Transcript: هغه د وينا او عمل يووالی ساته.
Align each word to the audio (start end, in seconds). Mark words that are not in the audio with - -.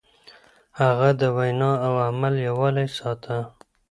هغه 0.81 1.09
د 1.19 1.21
وينا 1.37 1.71
او 1.85 1.93
عمل 2.07 2.33
يووالی 2.47 2.87
ساته. 2.97 3.37